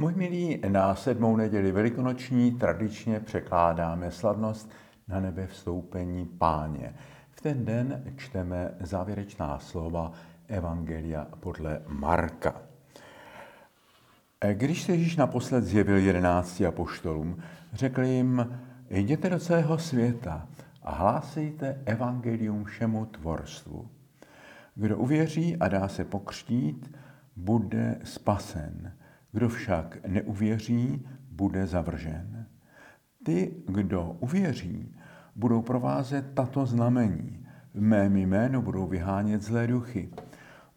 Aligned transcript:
Můj 0.00 0.14
milí, 0.14 0.60
na 0.68 0.94
sedmou 0.94 1.36
neděli 1.36 1.72
velikonoční 1.72 2.52
tradičně 2.52 3.20
překládáme 3.20 4.10
slavnost 4.10 4.70
na 5.08 5.20
nebe 5.20 5.46
vstoupení 5.46 6.26
páně. 6.26 6.94
V 7.30 7.40
ten 7.40 7.64
den 7.64 8.04
čteme 8.16 8.74
závěrečná 8.80 9.58
slova 9.58 10.12
Evangelia 10.48 11.26
podle 11.40 11.82
Marka. 11.88 12.62
Když 14.52 14.82
se 14.82 14.92
Ježíš 14.92 15.16
naposled 15.16 15.64
zjevil 15.64 15.96
jedenácti 15.96 16.66
apoštolům, 16.66 17.42
řekl 17.72 18.02
jim, 18.02 18.60
jděte 18.90 19.30
do 19.30 19.38
celého 19.38 19.78
světa 19.78 20.48
a 20.82 20.94
hlásejte 20.94 21.82
evangelium 21.84 22.64
všemu 22.64 23.06
tvorstvu. 23.06 23.88
Kdo 24.74 24.96
uvěří 24.98 25.56
a 25.56 25.68
dá 25.68 25.88
se 25.88 26.04
pokřtít, 26.04 26.96
bude 27.36 27.98
spasen. 28.04 28.92
Kdo 29.38 29.48
však 29.48 30.06
neuvěří, 30.06 31.06
bude 31.30 31.66
zavržen. 31.66 32.46
Ty, 33.24 33.54
kdo 33.66 34.16
uvěří, 34.20 34.96
budou 35.36 35.62
provázet 35.62 36.34
tato 36.34 36.66
znamení. 36.66 37.46
V 37.74 37.80
mém 37.80 38.16
jménu 38.16 38.62
budou 38.62 38.86
vyhánět 38.86 39.42
zlé 39.42 39.66
duchy. 39.66 40.10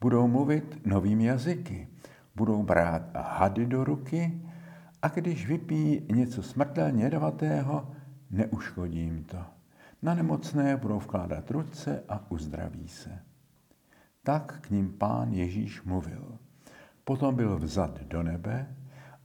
Budou 0.02 0.28
mluvit 0.28 0.86
novými 0.86 1.26
jazyky. 1.26 1.88
Budou 2.36 2.64
brát 2.64 3.02
hady 3.16 3.66
do 3.66 3.84
ruky 3.84 4.42
a 5.02 5.08
když 5.08 5.48
vypí 5.48 6.06
něco 6.12 6.44
smrtelně 6.44 7.04
jedovatého, 7.04 7.92
neuškodí 8.32 9.00
jim 9.00 9.24
to. 9.24 9.40
Na 10.02 10.14
nemocné 10.14 10.78
budou 10.78 11.00
vkládat 11.00 11.52
ruce 11.52 12.04
a 12.10 12.32
uzdraví 12.32 12.88
se. 12.88 13.20
Tak 14.24 14.60
k 14.62 14.70
ním 14.70 14.94
pán 14.98 15.34
Ježíš 15.34 15.84
mluvil. 15.84 16.38
Potom 17.04 17.36
byl 17.36 17.58
vzad 17.60 18.02
do 18.02 18.24
nebe 18.24 18.76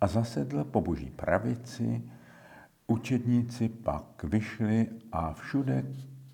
a 0.01 0.07
zasedl 0.07 0.65
po 0.65 0.81
boží 0.81 1.11
pravici. 1.11 2.03
Učedníci 2.87 3.69
pak 3.69 4.25
vyšli 4.25 4.89
a 5.13 5.33
všude 5.33 5.85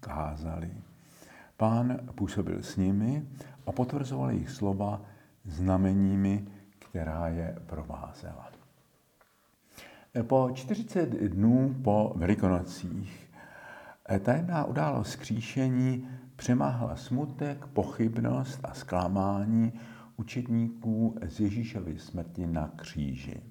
kázali. 0.01 0.71
Pán 1.57 1.99
působil 2.15 2.63
s 2.63 2.77
nimi 2.77 3.27
a 3.67 3.73
potvrzoval 3.73 4.31
jejich 4.31 4.51
slova 4.51 5.01
znameními, 5.45 6.47
která 6.79 7.29
je 7.29 7.59
provázela. 7.67 8.51
Po 10.23 10.51
40 10.55 11.11
dnů 11.11 11.75
po 11.85 12.13
Velikonocích 12.17 13.31
tajemná 14.23 14.65
událost 14.65 15.17
kříšení 15.17 16.09
přemáhla 16.37 16.97
smutek, 16.97 17.67
pochybnost 17.67 18.61
a 18.63 18.75
zklamání 18.75 19.73
učedníků 20.17 21.19
z 21.29 21.41
Ježíšovy 21.41 21.99
smrti 21.99 22.47
na 22.47 22.69
kříži. 22.77 23.43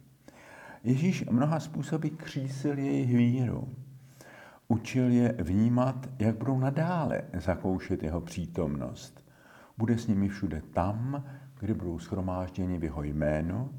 Ježíš 0.84 1.26
mnoha 1.30 1.60
způsoby 1.60 2.08
křísil 2.08 2.78
jejich 2.78 3.16
víru. 3.16 3.76
Učil 4.68 5.10
je 5.10 5.36
vnímat, 5.40 6.10
jak 6.20 6.38
budou 6.38 6.60
nadále 6.60 7.22
zakoušet 7.34 8.04
jeho 8.04 8.22
přítomnost. 8.22 9.26
Bude 9.78 9.98
s 9.98 10.08
nimi 10.08 10.30
všude 10.30 10.62
tam, 10.74 11.24
kde 11.60 11.74
budou 11.74 12.00
schromážděni 12.00 12.78
v 12.78 12.84
jeho 12.84 13.04
jménu 13.04 13.70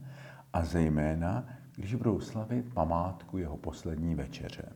a 0.53 0.65
zejména, 0.65 1.49
když 1.77 1.95
budou 1.95 2.21
slavit 2.21 2.75
památku 2.75 3.39
jeho 3.39 3.57
poslední 3.57 4.15
večeře. 4.15 4.73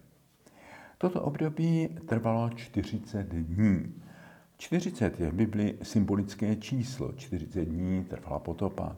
Toto 0.99 1.23
období 1.23 1.89
trvalo 2.09 2.51
40 2.51 3.29
dní 3.29 3.95
40 4.59 5.21
je 5.21 5.31
v 5.31 5.35
Bibli 5.35 5.79
symbolické 5.83 6.57
číslo. 6.57 7.13
40 7.13 7.65
dní 7.65 8.05
trvala 8.05 8.39
potopa. 8.39 8.97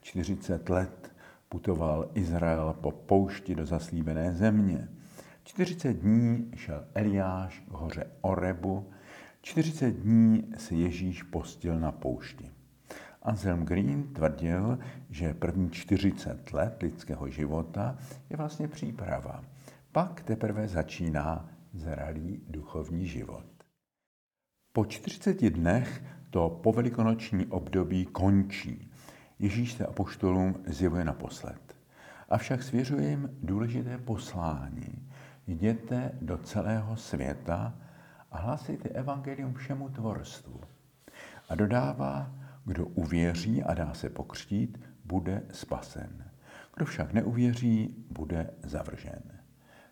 40 0.00 0.68
let 0.68 1.12
putoval 1.48 2.10
Izrael 2.14 2.76
po 2.80 2.90
poušti 2.90 3.54
do 3.54 3.66
zaslíbené 3.66 4.32
země. 4.32 4.88
40 5.44 5.92
dní 5.92 6.50
šel 6.56 6.84
Eliáš 6.94 7.62
k 7.68 7.70
hoře 7.70 8.06
Orebu. 8.20 8.90
40 9.42 9.90
dní 9.90 10.52
se 10.56 10.74
Ježíš 10.74 11.22
postil 11.22 11.80
na 11.80 11.92
poušti. 11.92 12.50
Anselm 13.22 13.64
Green 13.64 14.02
tvrdil, 14.14 14.78
že 15.10 15.34
první 15.34 15.70
40 15.70 16.52
let 16.52 16.82
lidského 16.82 17.28
života 17.28 17.98
je 18.30 18.36
vlastně 18.36 18.68
příprava. 18.68 19.44
Pak 19.92 20.22
teprve 20.22 20.68
začíná 20.68 21.48
zralý 21.74 22.42
duchovní 22.48 23.06
život. 23.06 23.59
Po 24.72 24.84
40 24.84 25.50
dnech 25.50 26.02
to 26.30 26.60
povelikonoční 26.62 27.46
období 27.46 28.06
končí. 28.06 28.90
Ježíš 29.38 29.72
se 29.72 29.86
apoštolům 29.86 30.62
zjevuje 30.66 31.04
naposled. 31.04 31.76
Avšak 32.28 32.62
svěřuje 32.62 33.08
jim 33.08 33.30
důležité 33.42 33.98
poslání. 33.98 35.08
Jděte 35.46 36.12
do 36.22 36.38
celého 36.38 36.96
světa 36.96 37.74
a 38.30 38.38
hlásejte 38.38 38.88
evangelium 38.88 39.54
všemu 39.54 39.88
tvorstvu. 39.88 40.60
A 41.48 41.54
dodává, 41.54 42.32
kdo 42.64 42.86
uvěří 42.86 43.62
a 43.62 43.74
dá 43.74 43.94
se 43.94 44.10
pokřtít, 44.10 44.80
bude 45.04 45.42
spasen. 45.52 46.24
Kdo 46.76 46.84
však 46.84 47.12
neuvěří, 47.12 48.04
bude 48.10 48.50
zavržen. 48.62 49.22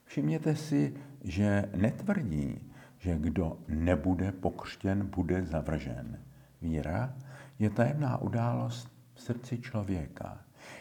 Všimněte 0.04 0.56
si, 0.56 0.94
že 1.24 1.64
netvrdí, 1.76 2.67
že 2.98 3.18
kdo 3.18 3.58
nebude 3.68 4.32
pokřtěn, 4.32 5.06
bude 5.06 5.44
zavržen. 5.44 6.18
Víra 6.62 7.14
je 7.58 7.70
tajemná 7.70 8.18
událost 8.18 8.92
v 9.14 9.20
srdci 9.20 9.58
člověka. 9.58 10.38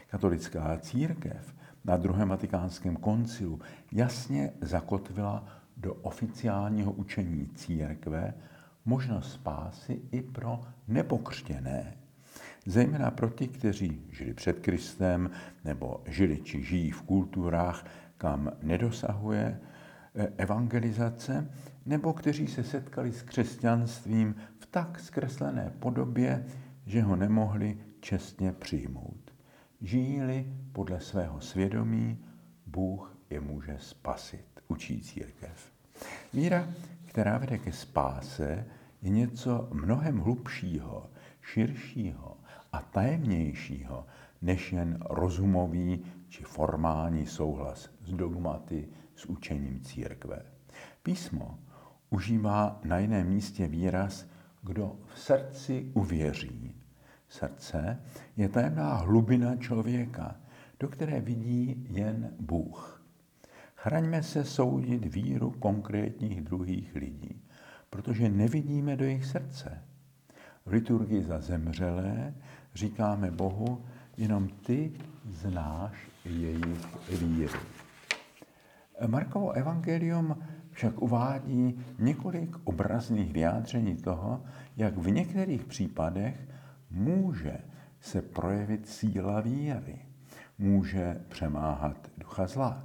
Katolická 0.07 0.77
církev 0.77 1.55
na 1.85 1.97
druhém 1.97 2.29
vatikánském 2.29 2.95
koncilu 2.95 3.59
jasně 3.91 4.53
zakotvila 4.61 5.47
do 5.77 5.93
oficiálního 5.93 6.91
učení 6.91 7.49
církve 7.55 8.33
možnost 8.85 9.31
spásy 9.31 10.01
i 10.11 10.21
pro 10.21 10.61
nepokřtěné. 10.87 11.93
Zejména 12.65 13.11
pro 13.11 13.29
ty, 13.29 13.47
kteří 13.47 14.01
žili 14.11 14.33
před 14.33 14.59
Kristem 14.59 15.29
nebo 15.65 16.01
žili 16.05 16.41
či 16.41 16.63
žijí 16.63 16.91
v 16.91 17.01
kulturách, 17.01 17.85
kam 18.17 18.51
nedosahuje 18.63 19.59
E, 20.17 20.33
evangelizace, 20.37 21.49
nebo 21.87 22.13
kteří 22.13 22.47
se 22.47 22.63
setkali 22.63 23.13
s 23.13 23.21
křesťanstvím 23.21 24.35
v 24.59 24.65
tak 24.65 24.99
zkreslené 24.99 25.73
podobě, 25.79 26.45
že 26.85 27.01
ho 27.01 27.15
nemohli 27.15 27.77
čestně 27.99 28.51
přijmout. 28.51 29.31
Žijí-li 29.81 30.53
podle 30.71 30.99
svého 30.99 31.41
svědomí, 31.41 32.17
Bůh 32.65 33.17
je 33.29 33.41
může 33.41 33.77
spasit, 33.79 34.45
učí 34.67 35.01
církev. 35.01 35.71
Víra, 36.33 36.67
která 37.05 37.37
vede 37.37 37.57
ke 37.57 37.71
spáse, 37.71 38.65
je 39.01 39.09
něco 39.09 39.69
mnohem 39.73 40.17
hlubšího, 40.17 41.09
širšího 41.41 42.37
a 42.71 42.81
tajemnějšího, 42.81 44.05
než 44.41 44.73
jen 44.73 44.97
rozumový 45.09 46.05
či 46.29 46.43
formální 46.43 47.25
souhlas 47.25 47.89
s 48.05 48.11
dogmaty, 48.11 48.87
s 49.15 49.25
učením 49.25 49.81
církve. 49.81 50.41
Písmo 51.03 51.59
užívá 52.09 52.79
na 52.83 52.97
jiném 52.97 53.27
místě 53.27 53.67
výraz, 53.67 54.27
kdo 54.61 54.95
v 55.13 55.19
srdci 55.19 55.91
uvěří. 55.93 56.75
Srdce 57.29 57.99
je 58.37 58.49
tajemná 58.49 58.93
hlubina 58.93 59.55
člověka, 59.55 60.35
do 60.79 60.87
které 60.87 61.21
vidí 61.21 61.87
jen 61.89 62.33
Bůh. 62.39 63.03
Chraňme 63.75 64.23
se 64.23 64.43
soudit 64.43 65.05
víru 65.05 65.51
konkrétních 65.51 66.41
druhých 66.41 66.95
lidí, 66.95 67.41
protože 67.89 68.29
nevidíme 68.29 68.95
do 68.95 69.05
jejich 69.05 69.25
srdce. 69.25 69.83
V 70.65 70.71
liturgii 70.71 71.21
za 71.21 71.39
zemřelé 71.39 72.33
říkáme 72.73 73.31
Bohu, 73.31 73.85
jenom 74.17 74.47
ty 74.47 74.91
znáš 75.25 76.07
jejich 76.25 77.09
víru. 77.21 77.59
Markovo 79.07 79.51
evangelium 79.51 80.37
však 80.77 81.01
uvádí 81.01 81.79
několik 81.99 82.55
obrazných 82.63 83.33
vyjádření 83.33 83.95
toho, 83.95 84.43
jak 84.77 84.97
v 84.97 85.11
některých 85.11 85.65
případech 85.65 86.47
může 86.91 87.57
se 87.99 88.21
projevit 88.21 88.87
síla 88.87 89.41
víry, 89.41 90.05
může 90.57 91.21
přemáhat 91.29 92.11
ducha 92.17 92.47
zla, 92.47 92.83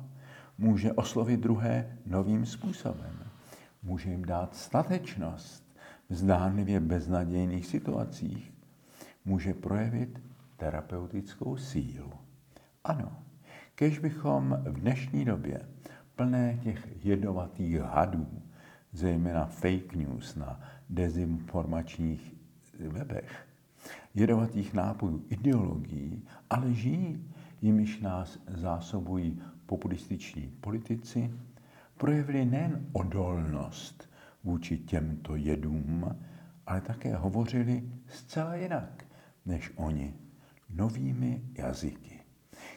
může 0.58 0.92
oslovit 0.92 1.40
druhé 1.40 1.98
novým 2.06 2.46
způsobem, 2.46 3.24
může 3.82 4.10
jim 4.10 4.24
dát 4.24 4.56
statečnost 4.56 5.76
v 6.08 6.14
zdánlivě 6.14 6.80
beznadějných 6.80 7.66
situacích, 7.66 8.52
může 9.24 9.54
projevit 9.54 10.22
terapeutickou 10.56 11.56
sílu. 11.56 12.12
Ano, 12.84 13.22
kež 13.74 13.98
bychom 13.98 14.62
v 14.64 14.80
dnešní 14.80 15.24
době 15.24 15.60
plné 16.22 16.58
těch 16.62 17.04
jedovatých 17.04 17.80
hadů, 17.80 18.26
zejména 18.92 19.46
fake 19.46 19.94
news 19.94 20.36
na 20.36 20.60
dezinformačních 20.90 22.34
webech, 22.88 23.46
jedovatých 24.14 24.74
nápojů, 24.74 25.24
ideologií 25.28 26.22
a 26.50 26.60
lží, 26.60 27.30
jimiž 27.60 28.00
nás 28.00 28.38
zásobují 28.48 29.42
populističní 29.66 30.52
politici, 30.60 31.30
projevili 31.96 32.44
nejen 32.44 32.86
odolnost 32.92 34.10
vůči 34.44 34.78
těmto 34.78 35.36
jedům, 35.36 36.16
ale 36.66 36.80
také 36.80 37.16
hovořili 37.16 37.82
zcela 38.06 38.54
jinak 38.54 39.04
než 39.46 39.72
oni, 39.76 40.14
novými 40.70 41.42
jazyky. 41.58 42.20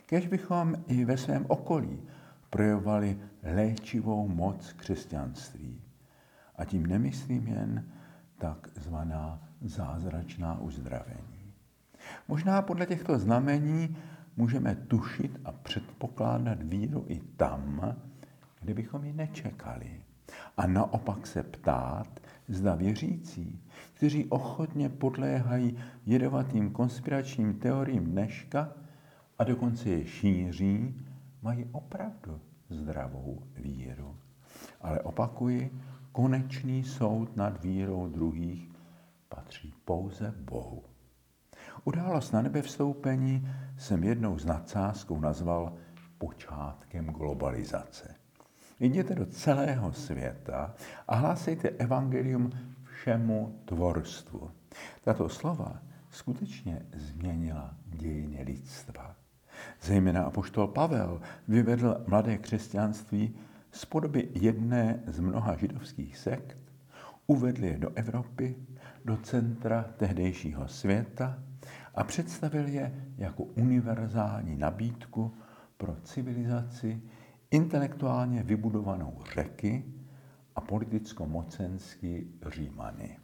Kež 0.05 0.27
bychom 0.27 0.75
i 0.87 1.05
ve 1.05 1.17
svém 1.17 1.45
okolí 1.47 1.99
projevovali 2.55 3.17
léčivou 3.43 4.27
moc 4.27 4.73
křesťanství. 4.73 5.81
A 6.55 6.65
tím 6.65 6.85
nemyslím 6.85 7.47
jen 7.47 7.85
takzvaná 8.37 9.47
zázračná 9.61 10.59
uzdravení. 10.59 11.53
Možná 12.27 12.61
podle 12.61 12.85
těchto 12.85 13.19
znamení 13.19 13.97
můžeme 14.37 14.75
tušit 14.75 15.39
a 15.45 15.51
předpokládat 15.51 16.63
víru 16.63 17.05
i 17.07 17.19
tam, 17.19 17.95
kde 18.61 18.73
bychom 18.73 19.03
ji 19.03 19.13
nečekali. 19.13 20.01
A 20.57 20.67
naopak 20.67 21.27
se 21.27 21.43
ptát, 21.43 22.19
zda 22.47 22.75
věřící, 22.75 23.61
kteří 23.93 24.25
ochotně 24.25 24.89
podléhají 24.89 25.77
jedovatým 26.05 26.71
konspiračním 26.71 27.53
teoriím 27.53 28.05
dneška 28.05 28.71
a 29.39 29.43
dokonce 29.43 29.89
je 29.89 30.05
šíří, 30.05 31.04
mají 31.45 31.65
opravdu 31.71 32.41
zdravou 32.69 33.43
víru. 33.55 34.17
Ale 34.81 34.99
opakuji, 34.99 35.81
konečný 36.11 36.83
soud 36.83 37.35
nad 37.35 37.63
vírou 37.63 38.07
druhých 38.07 38.71
patří 39.29 39.73
pouze 39.85 40.33
Bohu. 40.39 40.83
Událost 41.83 42.31
na 42.31 42.41
nebe 42.41 42.61
vstoupení 42.61 43.47
jsem 43.77 44.03
jednou 44.03 44.39
s 44.39 44.45
nadsázkou 44.45 45.19
nazval 45.19 45.77
počátkem 46.17 47.05
globalizace. 47.05 48.15
Jděte 48.79 49.15
do 49.15 49.25
celého 49.25 49.93
světa 49.93 50.75
a 51.07 51.15
hlásejte 51.15 51.69
evangelium 51.69 52.51
všemu 52.83 53.59
tvorstvu. 53.65 54.51
Tato 55.03 55.29
slova 55.29 55.79
skutečně 56.09 56.85
změnila 56.95 57.75
dějiny 57.85 58.43
lidstva. 58.43 59.15
Zejména 59.85 60.23
apoštol 60.23 60.67
Pavel 60.67 61.21
vyvedl 61.47 62.03
mladé 62.07 62.37
křesťanství 62.37 63.35
z 63.71 63.85
podoby 63.85 64.29
jedné 64.33 65.03
z 65.07 65.19
mnoha 65.19 65.57
židovských 65.57 66.17
sekt, 66.17 66.57
uvedl 67.27 67.65
je 67.65 67.77
do 67.77 67.89
Evropy, 67.95 68.55
do 69.05 69.17
centra 69.17 69.85
tehdejšího 69.97 70.67
světa 70.67 71.39
a 71.95 72.03
představil 72.03 72.67
je 72.67 73.05
jako 73.17 73.43
univerzální 73.43 74.55
nabídku 74.55 75.33
pro 75.77 75.95
civilizaci 76.03 77.01
intelektuálně 77.51 78.43
vybudovanou 78.43 79.19
řeky 79.33 79.85
a 80.55 80.61
politicko-mocensky 80.61 82.27
Římany. 82.47 83.17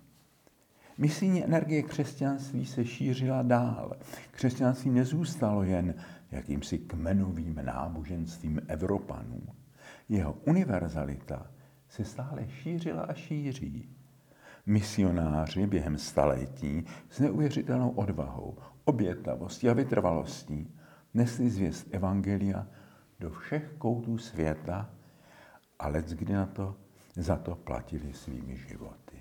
Misijní 0.97 1.43
energie 1.43 1.83
křesťanství 1.83 2.65
se 2.65 2.85
šířila 2.85 3.41
dál. 3.41 3.93
Křesťanství 4.31 4.91
nezůstalo 4.91 5.63
jen 5.63 5.93
jakýmsi 6.31 6.77
kmenovým 6.77 7.59
náboženstvím 7.65 8.61
Evropanů. 8.67 9.41
Jeho 10.09 10.33
univerzalita 10.33 11.51
se 11.89 12.05
stále 12.05 12.47
šířila 12.49 13.01
a 13.01 13.13
šíří. 13.13 13.89
Misionáři 14.65 15.67
během 15.67 15.97
staletí 15.97 16.85
s 17.09 17.19
neuvěřitelnou 17.19 17.89
odvahou, 17.89 18.57
obětavostí 18.85 19.69
a 19.69 19.73
vytrvalostí 19.73 20.75
nesli 21.13 21.49
zvěst 21.49 21.87
Evangelia 21.91 22.67
do 23.19 23.29
všech 23.29 23.73
koutů 23.77 24.17
světa 24.17 24.89
a 25.79 25.91
kdy 25.91 26.33
na 26.33 26.45
to, 26.45 26.75
za 27.15 27.35
to 27.35 27.55
platili 27.55 28.13
svými 28.13 28.57
životy. 28.57 29.17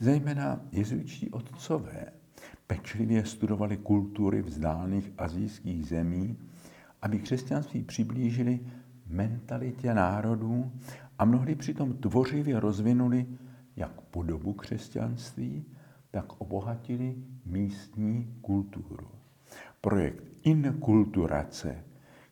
Zejména 0.00 0.60
jezuitští 0.72 1.30
otcové 1.30 2.12
pečlivě 2.66 3.24
studovali 3.26 3.76
kultury 3.76 4.42
vzdálených 4.42 5.12
azijských 5.18 5.86
zemí, 5.86 6.36
aby 7.02 7.18
křesťanství 7.18 7.82
přiblížili 7.82 8.60
mentalitě 9.06 9.94
národů 9.94 10.72
a 11.18 11.24
mnohdy 11.24 11.54
přitom 11.54 11.92
tvořivě 11.92 12.60
rozvinuli 12.60 13.26
jak 13.76 14.00
podobu 14.00 14.52
křesťanství, 14.52 15.64
tak 16.10 16.40
obohatili 16.40 17.16
místní 17.44 18.34
kulturu. 18.40 19.08
Projekt 19.80 20.24
inkulturace, 20.42 21.84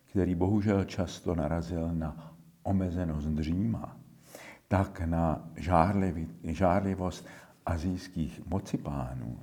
který 0.05 0.35
bohužel 0.35 0.83
často 0.83 1.35
narazil 1.35 1.93
na 1.93 2.35
omezenost 2.63 3.37
Říma, 3.39 3.97
tak 4.67 5.01
na 5.01 5.49
žárlivost 6.43 7.27
azijských 7.65 8.41
mocipánů, 8.45 9.39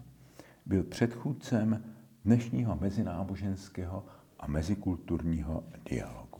byl 0.66 0.82
předchůdcem 0.82 1.84
dnešního 2.24 2.78
mezináboženského 2.80 4.04
a 4.40 4.46
mezikulturního 4.46 5.64
dialogu. 5.90 6.38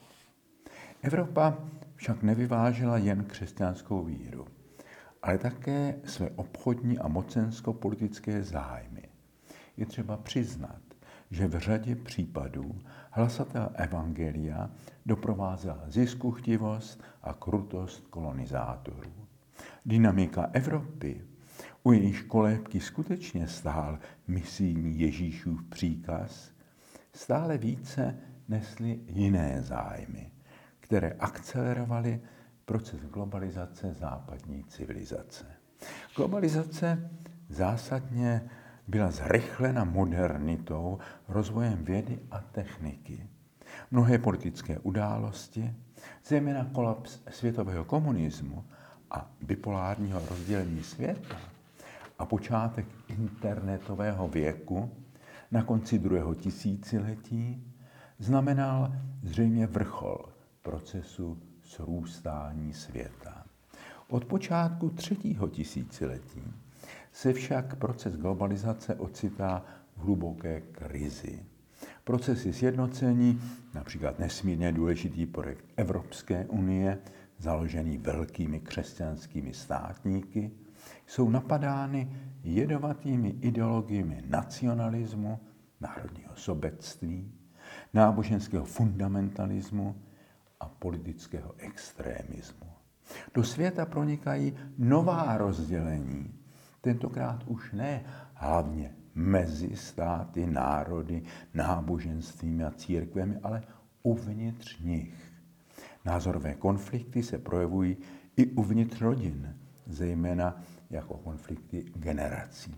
Evropa 1.02 1.58
však 1.94 2.22
nevyvážela 2.22 2.98
jen 2.98 3.24
křesťanskou 3.24 4.04
víru, 4.04 4.46
ale 5.22 5.38
také 5.38 6.00
své 6.04 6.30
obchodní 6.30 6.98
a 6.98 7.08
mocensko-politické 7.08 8.42
zájmy. 8.42 9.02
Je 9.76 9.86
třeba 9.86 10.16
přiznat, 10.16 10.80
že 11.30 11.48
v 11.48 11.58
řadě 11.58 11.96
případů 11.96 12.78
hlasatel 13.10 13.70
Evangelia 13.74 14.70
doprovázela 15.06 15.84
ziskuchtivost 15.86 17.02
a 17.22 17.32
krutost 17.32 18.06
kolonizátorů. 18.06 19.12
Dynamika 19.86 20.50
Evropy, 20.52 21.24
u 21.82 21.92
jejíž 21.92 22.22
kolébky 22.22 22.80
skutečně 22.80 23.48
stál 23.48 23.98
misijní 24.28 25.00
Ježíšův 25.00 25.64
příkaz, 25.64 26.52
stále 27.12 27.58
více 27.58 28.18
nesly 28.48 29.00
jiné 29.06 29.62
zájmy, 29.62 30.30
které 30.80 31.10
akcelerovaly 31.10 32.20
proces 32.64 33.00
globalizace 33.00 33.94
západní 33.94 34.64
civilizace. 34.64 35.44
Globalizace 36.16 37.10
zásadně 37.48 38.50
byla 38.88 39.10
zrychlena 39.10 39.84
modernitou, 39.84 40.98
rozvojem 41.28 41.84
vědy 41.84 42.18
a 42.30 42.40
techniky. 42.40 43.28
Mnohé 43.90 44.18
politické 44.18 44.78
události, 44.78 45.74
zejména 46.24 46.64
kolaps 46.72 47.18
světového 47.30 47.84
komunismu 47.84 48.64
a 49.10 49.30
bipolárního 49.40 50.22
rozdělení 50.30 50.82
světa 50.82 51.36
a 52.20 52.26
počátek 52.26 52.86
internetového 53.08 54.28
věku 54.28 54.90
na 55.50 55.62
konci 55.62 55.98
druhého 55.98 56.34
tisíciletí 56.34 57.64
znamenal 58.18 58.92
zřejmě 59.22 59.66
vrchol 59.66 60.28
procesu 60.62 61.38
srůstání 61.64 62.72
světa. 62.72 63.44
Od 64.08 64.24
počátku 64.24 64.90
třetího 64.90 65.48
tisíciletí 65.48 66.42
se 67.12 67.32
však 67.32 67.76
proces 67.76 68.16
globalizace 68.16 68.94
ocitá 68.94 69.64
v 69.96 70.00
hluboké 70.02 70.60
krizi. 70.60 71.44
Procesy 72.04 72.52
sjednocení, 72.52 73.40
například 73.74 74.18
nesmírně 74.18 74.72
důležitý 74.72 75.26
projekt 75.26 75.64
Evropské 75.76 76.46
unie, 76.46 76.98
založený 77.38 77.98
velkými 77.98 78.60
křesťanskými 78.60 79.54
státníky, 79.54 80.50
jsou 81.06 81.30
napadány 81.30 82.16
jedovatými 82.42 83.28
ideologiemi 83.28 84.22
nacionalismu, 84.26 85.40
národního 85.80 86.36
sobectví, 86.36 87.32
náboženského 87.94 88.64
fundamentalismu 88.64 89.96
a 90.60 90.68
politického 90.68 91.54
extrémismu. 91.58 92.66
Do 93.34 93.44
světa 93.44 93.86
pronikají 93.86 94.56
nová 94.78 95.38
rozdělení, 95.38 96.34
tentokrát 96.80 97.44
už 97.46 97.72
ne 97.72 98.04
hlavně 98.34 98.94
mezi 99.14 99.76
státy, 99.76 100.46
národy, 100.46 101.22
náboženstvími 101.54 102.64
a 102.64 102.70
církvemi, 102.70 103.36
ale 103.42 103.62
uvnitř 104.02 104.80
nich. 104.80 105.14
Názorové 106.04 106.54
konflikty 106.54 107.22
se 107.22 107.38
projevují 107.38 107.96
i 108.36 108.46
uvnitř 108.46 109.00
rodin, 109.00 109.56
zejména 109.86 110.62
jako 110.90 111.14
konflikty 111.14 111.84
generací. 111.94 112.74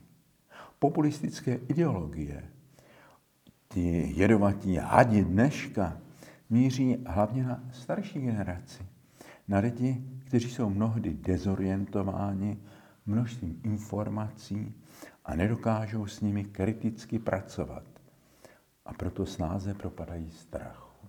Populistické 0.78 1.54
ideologie, 1.54 2.44
ty 3.68 4.12
jedovatí 4.16 4.76
hadi 4.76 5.24
dneška, 5.24 5.98
míří 6.50 6.98
hlavně 7.06 7.44
na 7.44 7.64
starší 7.72 8.20
generaci, 8.20 8.82
na 9.48 9.58
lidi, 9.58 10.02
kteří 10.26 10.50
jsou 10.50 10.70
mnohdy 10.70 11.14
dezorientováni 11.14 12.58
množstvím 13.06 13.60
informací 13.64 14.74
a 15.24 15.34
nedokážou 15.34 16.06
s 16.06 16.20
nimi 16.20 16.44
kriticky 16.44 17.18
pracovat. 17.18 17.84
a 18.84 18.92
proto 18.92 19.26
snáze 19.26 19.74
propadají 19.74 20.30
strachu. 20.30 21.08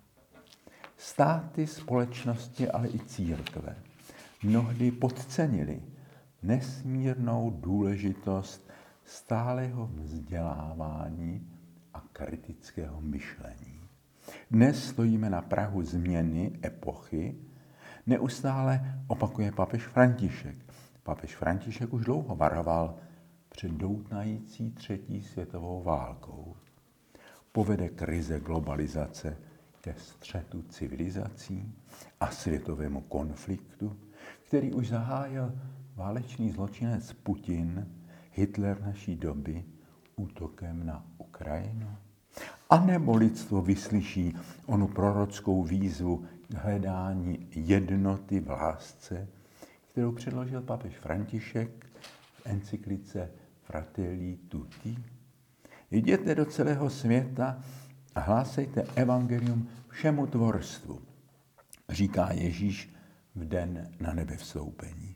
Státy, 0.96 1.66
společnosti, 1.66 2.68
ale 2.68 2.88
i 2.88 2.98
církve 2.98 3.76
mnohdy 4.42 4.90
podcenili 4.90 5.82
nesmírnou 6.44 7.50
důležitost 7.50 8.70
stálého 9.04 9.90
vzdělávání 9.94 11.48
a 11.94 12.00
kritického 12.12 13.00
myšlení. 13.00 13.80
Dnes 14.50 14.88
stojíme 14.88 15.30
na 15.30 15.42
Prahu 15.42 15.82
změny 15.82 16.60
epochy, 16.64 17.36
neustále 18.06 19.00
opakuje 19.06 19.52
papež 19.52 19.86
František. 19.86 20.56
Papež 21.02 21.36
František 21.36 21.92
už 21.92 22.04
dlouho 22.04 22.36
varoval 22.36 22.96
před 23.48 23.70
doutnající 23.70 24.70
třetí 24.70 25.22
světovou 25.22 25.82
válkou. 25.82 26.56
Povede 27.52 27.88
krize 27.88 28.40
globalizace 28.40 29.36
ke 29.80 29.94
střetu 29.98 30.62
civilizací 30.62 31.74
a 32.20 32.30
světovému 32.30 33.00
konfliktu, 33.00 33.96
který 34.46 34.72
už 34.72 34.88
zahájil 34.88 35.52
válečný 35.96 36.50
zločinec 36.50 37.12
Putin, 37.12 37.88
Hitler 38.32 38.82
naší 38.82 39.16
doby, 39.16 39.64
útokem 40.16 40.86
na 40.86 41.06
Ukrajinu? 41.18 41.96
A 42.70 42.80
nebo 42.80 43.16
lidstvo 43.16 43.62
vyslyší 43.62 44.36
onu 44.66 44.88
prorockou 44.88 45.62
výzvu 45.62 46.24
k 46.48 46.54
hledání 46.54 47.48
jednoty 47.50 48.40
v 48.40 48.50
lásce, 48.50 49.28
kterou 49.90 50.12
předložil 50.12 50.62
papež 50.62 50.96
František 50.96 51.86
v 52.32 52.46
encyklice 52.46 53.30
Fratelli 53.62 54.38
Tutti? 54.48 54.96
Jděte 55.90 56.34
do 56.34 56.44
celého 56.44 56.90
světa 56.90 57.62
a 58.14 58.20
hlásejte 58.20 58.82
evangelium 58.94 59.68
všemu 59.88 60.26
tvorstvu, 60.26 61.02
říká 61.88 62.32
Ježíš 62.32 62.94
v 63.34 63.44
den 63.44 63.90
na 64.00 64.12
nebe 64.12 64.36
vstoupení. 64.36 65.13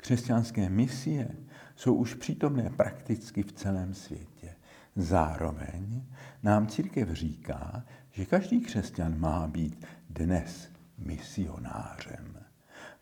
Křesťanské 0.00 0.70
misie 0.70 1.28
jsou 1.76 1.94
už 1.94 2.14
přítomné 2.14 2.70
prakticky 2.70 3.42
v 3.42 3.52
celém 3.52 3.94
světě. 3.94 4.54
Zároveň 4.96 6.02
nám 6.42 6.66
církev 6.66 7.08
říká, 7.12 7.84
že 8.10 8.26
každý 8.26 8.60
křesťan 8.60 9.18
má 9.18 9.46
být 9.46 9.86
dnes 10.10 10.68
misionářem. 10.98 12.38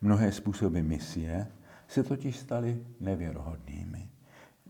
Mnohé 0.00 0.32
způsoby 0.32 0.80
misie 0.80 1.46
se 1.88 2.02
totiž 2.02 2.36
staly 2.36 2.86
nevěrohodnými, 3.00 4.10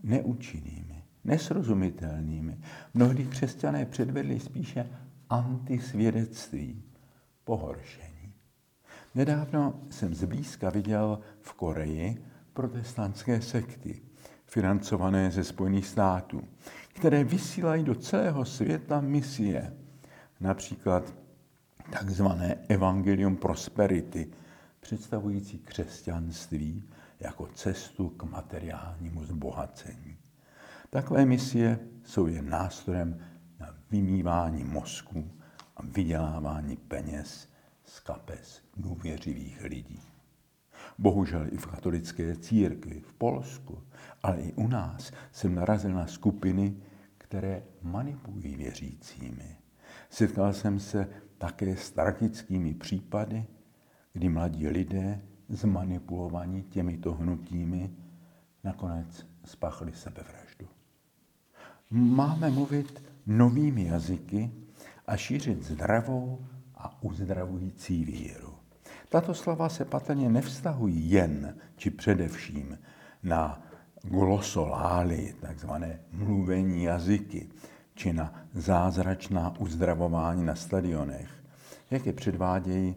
neúčinnými, 0.02 1.04
nesrozumitelnými. 1.24 2.58
Mnohdy 2.94 3.24
křesťané 3.24 3.86
předvedli 3.86 4.40
spíše 4.40 4.90
antisvědectví, 5.30 6.82
pohoršení. 7.44 8.15
Nedávno 9.16 9.80
jsem 9.90 10.14
zblízka 10.14 10.70
viděl 10.70 11.18
v 11.40 11.52
Koreji 11.52 12.24
protestantské 12.52 13.40
sekty, 13.40 14.02
financované 14.46 15.30
ze 15.30 15.44
Spojených 15.44 15.86
států, 15.86 16.42
které 16.92 17.24
vysílají 17.24 17.84
do 17.84 17.94
celého 17.94 18.44
světa 18.44 19.00
misie, 19.00 19.74
například 20.40 21.14
takzvané 21.90 22.56
Evangelium 22.68 23.36
Prosperity, 23.36 24.28
představující 24.80 25.58
křesťanství 25.58 26.84
jako 27.20 27.46
cestu 27.46 28.08
k 28.08 28.22
materiálnímu 28.22 29.24
zbohacení. 29.24 30.16
Takové 30.90 31.26
misie 31.26 31.78
jsou 32.04 32.26
jen 32.26 32.48
nástrojem 32.48 33.18
na 33.60 33.74
vymývání 33.90 34.64
mozku 34.64 35.30
a 35.76 35.82
vydělávání 35.82 36.76
peněz 36.76 37.55
z 37.86 38.00
kapes 38.00 38.62
důvěřivých 38.76 39.62
lidí. 39.64 40.00
Bohužel 40.98 41.46
i 41.46 41.56
v 41.56 41.66
katolické 41.66 42.36
církvi, 42.36 43.00
v 43.00 43.12
Polsku, 43.12 43.82
ale 44.22 44.40
i 44.40 44.52
u 44.52 44.68
nás 44.68 45.12
jsem 45.32 45.54
narazil 45.54 45.92
na 45.92 46.06
skupiny, 46.06 46.76
které 47.18 47.62
manipulují 47.82 48.56
věřícími. 48.56 49.56
Setkal 50.10 50.52
jsem 50.52 50.80
se 50.80 51.08
také 51.38 51.76
s 51.76 51.90
tragickými 51.90 52.74
případy, 52.74 53.44
kdy 54.12 54.28
mladí 54.28 54.68
lidé 54.68 55.20
zmanipulovaní 55.48 56.62
těmito 56.62 57.14
hnutími 57.14 57.90
nakonec 58.64 59.26
spáchali 59.44 59.92
sebevraždu. 59.92 60.68
Máme 61.90 62.50
mluvit 62.50 63.02
novými 63.26 63.84
jazyky 63.84 64.50
a 65.06 65.16
šířit 65.16 65.62
zdravou 65.62 66.46
a 66.86 66.98
uzdravující 67.00 68.04
víru. 68.04 68.54
Tato 69.08 69.34
slova 69.34 69.68
se 69.68 69.84
patrně 69.84 70.30
nevztahují 70.30 71.10
jen 71.10 71.56
či 71.76 71.90
především 71.90 72.78
na 73.22 73.62
glosolály, 74.02 75.34
takzvané 75.40 76.00
mluvení 76.12 76.82
jazyky, 76.82 77.48
či 77.94 78.12
na 78.12 78.34
zázračná 78.54 79.54
uzdravování 79.58 80.44
na 80.44 80.54
stadionech, 80.54 81.30
jak 81.90 82.06
je 82.06 82.12
předvádějí 82.12 82.96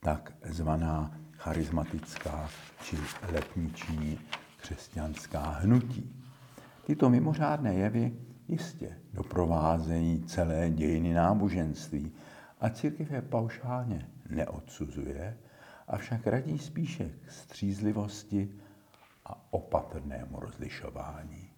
takzvaná 0.00 1.18
charismatická 1.32 2.48
či 2.82 2.96
letniční 3.32 4.18
křesťanská 4.56 5.50
hnutí. 5.50 6.14
Tyto 6.86 7.10
mimořádné 7.10 7.74
jevy 7.74 8.12
jistě 8.48 8.96
doprovázejí 9.12 10.22
celé 10.22 10.70
dějiny 10.70 11.14
náboženství 11.14 12.12
a 12.60 12.70
církev 12.70 13.10
je 13.10 13.22
paušálně 13.22 14.08
neodsuzuje, 14.30 15.38
avšak 15.88 16.26
radí 16.26 16.58
spíše 16.58 17.10
k 17.26 17.30
střízlivosti 17.30 18.50
a 19.24 19.52
opatrnému 19.52 20.40
rozlišování. 20.40 21.50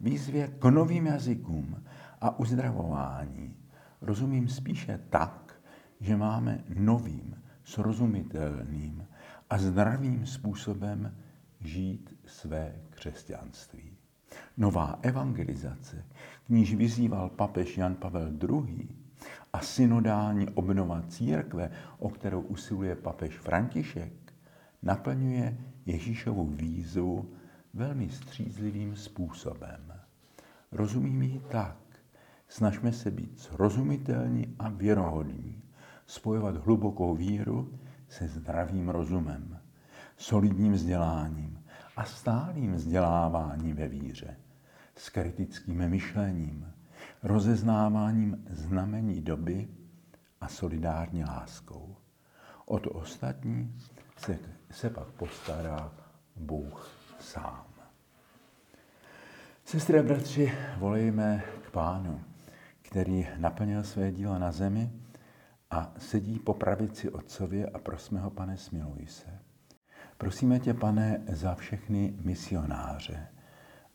Výzvě 0.00 0.48
k 0.48 0.64
novým 0.64 1.06
jazykům 1.06 1.84
a 2.20 2.38
uzdravování 2.38 3.56
rozumím 4.00 4.48
spíše 4.48 5.00
tak, 5.10 5.60
že 6.00 6.16
máme 6.16 6.64
novým, 6.68 7.42
srozumitelným 7.64 9.06
a 9.50 9.58
zdravým 9.58 10.26
způsobem 10.26 11.16
žít 11.60 12.14
své 12.26 12.74
křesťanství. 12.90 13.96
Nová 14.56 14.98
evangelizace, 15.02 16.04
k 16.46 16.48
níž 16.48 16.74
vyzýval 16.74 17.28
papež 17.28 17.78
Jan 17.78 17.94
Pavel 17.94 18.32
II., 18.42 18.88
a 19.52 19.60
synodální 19.60 20.48
obnova 20.48 21.02
církve, 21.08 21.70
o 21.98 22.08
kterou 22.08 22.40
usiluje 22.40 22.96
papež 22.96 23.38
František, 23.38 24.12
naplňuje 24.82 25.58
Ježíšovu 25.86 26.46
výzvu 26.46 27.34
velmi 27.74 28.08
střízlivým 28.08 28.96
způsobem. 28.96 29.92
Rozumím 30.72 31.22
ji 31.22 31.40
tak. 31.50 31.76
Snažme 32.48 32.92
se 32.92 33.10
být 33.10 33.38
srozumitelní 33.38 34.54
a 34.58 34.68
věrohodní, 34.68 35.62
spojovat 36.06 36.56
hlubokou 36.56 37.14
víru 37.14 37.78
se 38.08 38.28
zdravým 38.28 38.88
rozumem, 38.88 39.58
solidním 40.16 40.72
vzděláním 40.72 41.64
a 41.96 42.04
stálým 42.04 42.74
vzděláváním 42.74 43.76
ve 43.76 43.88
víře, 43.88 44.36
s 44.96 45.08
kritickým 45.08 45.88
myšlením, 45.88 46.72
rozeznáváním 47.22 48.44
znamení 48.50 49.20
doby 49.20 49.68
a 50.40 50.48
solidární 50.48 51.24
láskou. 51.24 51.96
O 52.66 52.78
to 52.78 52.90
ostatní 52.90 53.74
se, 54.16 54.38
se 54.70 54.90
pak 54.90 55.06
postará 55.08 55.92
Bůh 56.36 56.90
sám. 57.20 57.64
Sestry 59.64 59.98
a 59.98 60.02
bratři, 60.02 60.52
volejme 60.78 61.42
k 61.62 61.70
Pánu, 61.70 62.20
který 62.82 63.26
naplnil 63.36 63.84
své 63.84 64.12
dílo 64.12 64.38
na 64.38 64.52
zemi 64.52 64.90
a 65.70 65.92
sedí 65.98 66.38
po 66.38 66.54
pravici 66.54 67.10
Otcově 67.10 67.66
a 67.66 67.78
prosme 67.78 68.20
ho, 68.20 68.30
pane, 68.30 68.56
smiluj 68.56 69.06
se. 69.06 69.38
Prosíme 70.18 70.58
tě, 70.58 70.74
pane, 70.74 71.24
za 71.28 71.54
všechny 71.54 72.14
misionáře, 72.24 73.26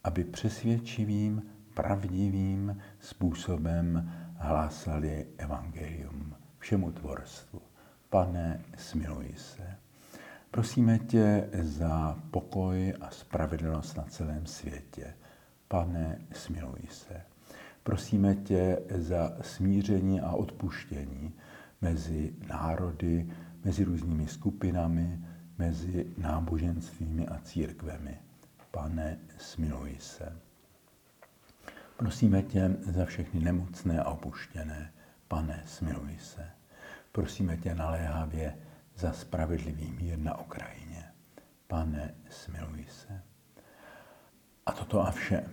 aby 0.03 0.23
přesvědčivým 0.23 1.41
pravdivým 1.73 2.81
způsobem 2.99 4.11
hlásali 4.37 5.27
evangelium 5.37 6.35
všemu 6.59 6.91
tvorstvu. 6.91 7.61
Pane, 8.09 8.61
smiluj 8.77 9.33
se. 9.37 9.77
Prosíme 10.51 10.99
tě 10.99 11.49
za 11.61 12.19
pokoj 12.31 12.93
a 13.01 13.09
spravedlnost 13.09 13.97
na 13.97 14.03
celém 14.03 14.45
světě. 14.45 15.13
Pane, 15.67 16.21
smiluj 16.31 16.81
se. 16.89 17.21
Prosíme 17.83 18.35
tě 18.35 18.79
za 18.95 19.37
smíření 19.41 20.21
a 20.21 20.31
odpuštění 20.31 21.33
mezi 21.81 22.33
národy, 22.47 23.29
mezi 23.63 23.83
různými 23.83 24.27
skupinami, 24.27 25.19
mezi 25.57 26.05
náboženstvími 26.17 27.27
a 27.27 27.39
církvemi. 27.39 28.17
Pane, 28.71 29.19
smiluj 29.37 29.95
se. 29.99 30.33
Prosíme 31.97 32.41
tě 32.41 32.75
za 32.81 33.05
všechny 33.05 33.39
nemocné 33.39 33.99
a 33.99 34.09
opuštěné. 34.09 34.91
Pane, 35.27 35.63
smiluj 35.65 36.17
se. 36.19 36.49
Prosíme 37.11 37.57
tě 37.57 37.75
naléhavě 37.75 38.55
za 38.95 39.13
spravedlivý 39.13 39.91
mír 39.91 40.19
na 40.19 40.39
Ukrajině. 40.39 41.03
Pane, 41.67 42.13
smiluj 42.29 42.85
se. 42.89 43.21
A 44.65 44.71
toto 44.71 45.01
a 45.01 45.11
vše 45.11 45.43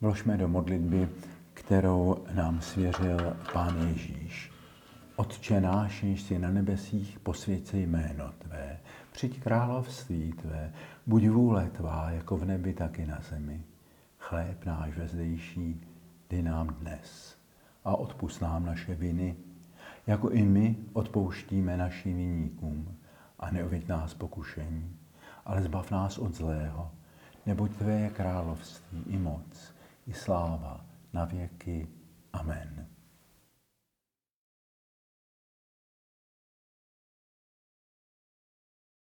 vložme 0.00 0.36
do 0.36 0.48
modlitby, 0.48 1.08
kterou 1.54 2.24
nám 2.34 2.60
svěřil 2.60 3.36
Pán 3.52 3.88
Ježíš. 3.88 4.52
Otče 5.16 5.60
náš, 5.60 6.02
jsi 6.02 6.38
na 6.38 6.50
nebesích, 6.50 7.18
posvěď 7.18 7.74
jméno 7.74 8.32
Tvé, 8.38 8.78
přijď 9.12 9.42
království 9.42 10.32
Tvé, 10.32 10.72
buď 11.06 11.28
vůle 11.28 11.70
Tvá, 11.70 12.10
jako 12.10 12.36
v 12.36 12.44
nebi, 12.44 12.72
tak 12.74 12.98
i 12.98 13.06
na 13.06 13.20
zemi. 13.30 13.64
Chléb 14.30 14.64
náš 14.64 14.94
vezdejší, 14.94 15.80
dej 16.30 16.42
nám 16.42 16.66
dnes 16.66 17.34
a 17.84 17.96
odpust 17.96 18.42
nám 18.42 18.66
naše 18.66 18.94
viny, 18.94 19.36
jako 20.06 20.30
i 20.30 20.42
my 20.42 20.76
odpouštíme 20.92 21.76
našim 21.76 22.16
viníkům 22.16 22.98
a 23.38 23.50
neuvěď 23.50 23.88
nás 23.88 24.14
pokušení, 24.14 24.96
ale 25.44 25.62
zbav 25.62 25.90
nás 25.90 26.18
od 26.18 26.34
zlého, 26.34 26.90
neboť 27.46 27.76
Tvé 27.76 28.00
je 28.00 28.10
království 28.10 29.02
i 29.06 29.18
moc, 29.18 29.74
i 30.06 30.12
sláva 30.12 30.86
na 31.12 31.24
věky. 31.24 31.88
Amen. 32.32 32.86